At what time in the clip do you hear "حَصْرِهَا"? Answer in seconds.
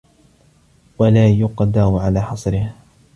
2.21-2.75